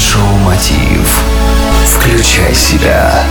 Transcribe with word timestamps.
Шоу 0.00 0.22
Мотив. 0.46 1.22
Включай 1.84 2.54
себя. 2.54 3.22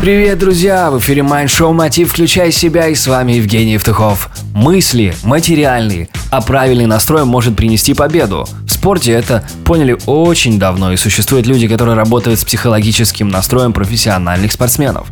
Привет, 0.00 0.40
друзья! 0.40 0.90
В 0.90 0.98
эфире 0.98 1.22
Майн 1.22 1.46
Шоу 1.46 1.72
Мотив 1.72 2.10
«Включай 2.10 2.50
себя» 2.50 2.88
и 2.88 2.96
с 2.96 3.06
вами 3.06 3.34
Евгений 3.34 3.74
Евтухов. 3.74 4.28
Мысли 4.54 5.14
материальные, 5.22 6.08
а 6.30 6.40
правильный 6.40 6.86
настрой 6.86 7.24
может 7.24 7.54
принести 7.54 7.94
победу. 7.94 8.48
В 8.66 8.72
спорте 8.72 9.12
это 9.12 9.44
поняли 9.64 9.96
очень 10.06 10.58
давно 10.58 10.92
и 10.92 10.96
существуют 10.96 11.46
люди, 11.46 11.68
которые 11.68 11.94
работают 11.94 12.40
с 12.40 12.44
психологическим 12.44 13.28
настроем 13.28 13.72
профессиональных 13.72 14.50
спортсменов. 14.50 15.06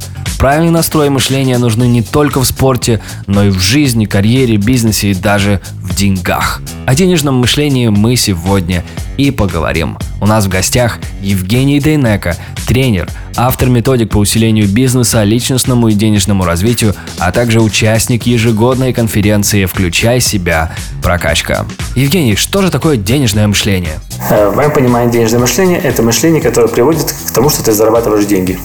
Правильный 0.44 0.72
настрой 0.72 1.08
мышления 1.08 1.56
нужны 1.56 1.84
не 1.84 2.02
только 2.02 2.38
в 2.38 2.44
спорте, 2.44 3.00
но 3.26 3.44
и 3.44 3.48
в 3.48 3.60
жизни, 3.60 4.04
карьере, 4.04 4.58
бизнесе 4.58 5.12
и 5.12 5.14
даже 5.14 5.62
в 5.80 5.96
деньгах. 5.96 6.60
О 6.84 6.94
денежном 6.94 7.36
мышлении 7.36 7.88
мы 7.88 8.14
сегодня 8.16 8.84
и 9.16 9.30
поговорим. 9.30 9.96
У 10.20 10.26
нас 10.26 10.44
в 10.44 10.50
гостях 10.50 10.98
Евгений 11.22 11.80
Дейнека, 11.80 12.36
тренер, 12.66 13.08
автор 13.36 13.70
методик 13.70 14.10
по 14.10 14.18
усилению 14.18 14.68
бизнеса, 14.68 15.22
личностному 15.24 15.88
и 15.88 15.94
денежному 15.94 16.44
развитию, 16.44 16.94
а 17.18 17.32
также 17.32 17.62
участник 17.62 18.24
ежегодной 18.24 18.92
конференции 18.92 19.64
«Включай 19.64 20.20
себя. 20.20 20.74
Прокачка». 21.02 21.64
Евгений, 21.94 22.36
что 22.36 22.60
же 22.60 22.70
такое 22.70 22.98
денежное 22.98 23.48
мышление? 23.48 23.98
Э, 24.28 24.50
в 24.50 24.56
моем 24.56 24.72
понимании 24.72 25.10
денежное 25.10 25.40
мышление– 25.40 25.78
это 25.82 26.02
мышление, 26.02 26.42
которое 26.42 26.68
приводит 26.68 27.14
к 27.26 27.30
тому, 27.30 27.48
что 27.48 27.64
ты 27.64 27.72
зарабатываешь 27.72 28.26
деньги. 28.26 28.58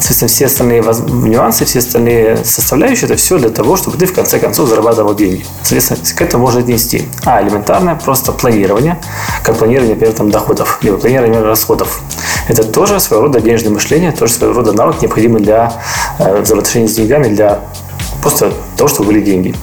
Соответственно, 0.00 0.28
все 0.28 0.46
остальные 0.46 0.82
нюансы, 0.82 1.64
все 1.66 1.78
остальные 1.78 2.38
составляющие– 2.44 3.04
это 3.04 3.16
все 3.16 3.38
для 3.38 3.50
того, 3.50 3.76
чтобы 3.76 3.98
ты 3.98 4.06
в 4.06 4.14
конце 4.14 4.38
концов 4.38 4.68
зарабатывал 4.68 5.14
деньги. 5.14 5.44
Соответственно, 5.62 6.00
к 6.16 6.22
этому 6.22 6.44
можно 6.44 6.60
отнести. 6.60 7.04
А, 7.24 7.42
элементарное 7.42 7.94
просто 7.94 8.32
планирование, 8.32 8.98
как 9.42 9.56
планирование, 9.56 9.94
например, 9.94 10.14
там, 10.14 10.30
доходов, 10.30 10.78
либо 10.82 10.96
планирование 10.96 11.42
расходов. 11.42 12.00
Это 12.48 12.64
тоже 12.64 12.98
своего 12.98 13.26
рода 13.26 13.40
денежное 13.40 13.70
мышление, 13.70 14.12
тоже 14.12 14.32
своего 14.32 14.54
рода 14.54 14.72
навык, 14.72 15.02
необходимый 15.02 15.42
для 15.42 15.74
э, 16.18 16.40
взаимоотношений 16.40 16.88
с 16.88 16.94
деньгами, 16.94 17.28
для 17.28 17.60
просто 18.22 18.52
того, 18.76 18.88
чтобы 18.88 19.08
были 19.08 19.20
деньги. 19.20 19.54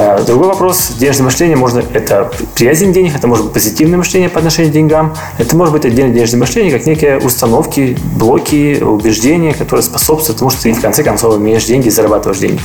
Э, 0.00 0.24
другой 0.24 0.48
вопрос. 0.48 0.92
Денежное 0.98 1.26
мышление 1.26 1.58
можно 1.58 1.82
это 1.92 2.32
приязнь 2.54 2.90
денег, 2.90 3.14
это 3.14 3.26
может 3.26 3.44
быть 3.44 3.52
позитивное 3.52 3.98
мышление 3.98 4.30
по 4.30 4.38
отношению 4.38 4.70
к 4.70 4.74
деньгам, 4.74 5.14
это 5.36 5.54
может 5.54 5.74
быть 5.74 5.84
отдельное 5.84 6.14
денежное 6.14 6.40
мышление, 6.40 6.72
как 6.72 6.86
некие 6.86 7.18
установки, 7.18 7.98
блоки, 8.16 8.82
убеждения, 8.82 9.52
которые 9.52 9.82
способствуют 9.82 10.38
тому, 10.38 10.50
что 10.50 10.62
ты 10.62 10.72
в 10.72 10.80
конце 10.80 11.04
концов 11.04 11.36
имеешь 11.36 11.66
деньги 11.66 11.88
и 11.88 11.90
зарабатываешь 11.90 12.40
деньги. 12.40 12.60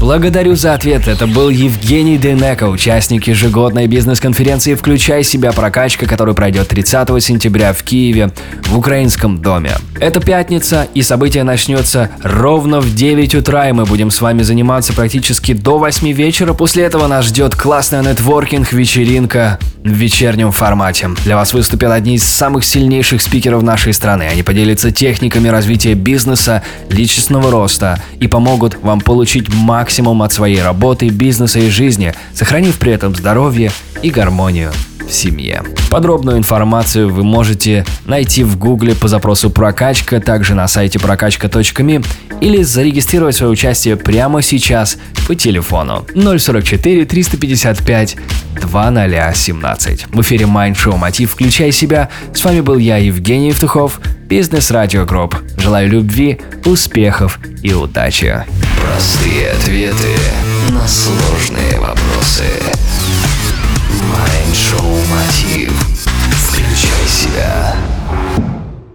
Благодарю 0.00 0.54
за 0.54 0.74
ответ. 0.74 1.08
Это 1.08 1.26
был 1.26 1.48
Евгений 1.48 2.18
Денеко, 2.18 2.64
участник 2.64 3.26
ежегодной 3.26 3.86
бизнес-конференции 3.86 4.74
«Включай 4.74 5.22
себя. 5.24 5.52
Прокачка», 5.52 6.06
которая 6.06 6.34
пройдет 6.34 6.68
30 6.68 7.22
сентября 7.22 7.72
в 7.72 7.82
Киеве 7.82 8.30
в 8.66 8.76
Украинском 8.76 9.40
доме. 9.40 9.72
Это 9.98 10.20
пятница, 10.20 10.86
и 10.94 11.02
событие 11.02 11.44
начнется 11.44 12.10
ровно 12.22 12.80
в 12.80 12.94
9 12.94 13.34
утра, 13.36 13.68
и 13.68 13.72
мы 13.72 13.86
будем 13.86 14.10
с 14.10 14.20
вами 14.20 14.42
заниматься 14.42 14.92
практически 14.92 15.54
до 15.54 15.78
8 15.78 16.12
вечера. 16.12 16.52
После 16.52 16.84
этого 16.84 17.06
нас 17.06 17.26
ждет 17.26 17.54
классная 17.54 18.02
нетворкинг-вечеринка 18.02 19.58
в 19.84 19.88
вечернем 19.88 20.50
формате. 20.50 21.10
Для 21.24 21.36
вас 21.36 21.52
выступят 21.52 21.90
одни 21.90 22.16
из 22.16 22.24
самых 22.24 22.64
сильнейших 22.64 23.20
спикеров 23.22 23.62
нашей 23.62 23.92
страны. 23.92 24.24
Они 24.30 24.42
поделятся 24.42 24.90
техниками 24.90 25.48
развития 25.48 25.94
бизнеса, 25.94 26.62
личностного 26.90 27.50
роста 27.50 28.02
и 28.18 28.26
помогут 28.26 28.76
вам 28.82 29.00
получить 29.00 29.52
максимум 29.52 29.83
максимум 29.84 30.22
от 30.22 30.32
своей 30.32 30.62
работы, 30.62 31.10
бизнеса 31.10 31.58
и 31.58 31.68
жизни, 31.68 32.14
сохранив 32.32 32.78
при 32.78 32.92
этом 32.92 33.14
здоровье 33.14 33.70
и 34.00 34.08
гармонию 34.08 34.72
в 35.06 35.12
семье. 35.12 35.62
Подробную 35.90 36.38
информацию 36.38 37.12
вы 37.12 37.22
можете 37.22 37.84
найти 38.06 38.44
в 38.44 38.56
гугле 38.56 38.94
по 38.94 39.08
запросу 39.08 39.50
«прокачка», 39.50 40.20
также 40.20 40.54
на 40.54 40.68
сайте 40.68 40.98
прокачка.me 40.98 42.00
или 42.40 42.62
зарегистрировать 42.62 43.36
свое 43.36 43.52
участие 43.52 43.96
прямо 43.96 44.40
сейчас 44.40 44.96
по 45.26 45.34
телефону 45.34 46.06
044 46.14 47.04
355 47.04 48.16
2017. 48.54 50.06
В 50.06 50.20
эфире 50.22 50.46
Mind 50.46 50.76
Show 50.76 50.96
Мотив 50.96 51.32
«Включай 51.32 51.72
себя». 51.72 52.08
С 52.32 52.42
вами 52.42 52.62
был 52.62 52.78
я, 52.78 52.96
Евгений 52.96 53.48
Евтухов, 53.48 54.00
Бизнес 54.28 54.70
Радио 54.70 55.04
Групп. 55.04 55.36
Желаю 55.58 55.90
любви, 55.90 56.40
успехов 56.64 57.38
и 57.62 57.74
удачи. 57.74 58.44
Простые 58.84 59.50
ответы 59.50 60.14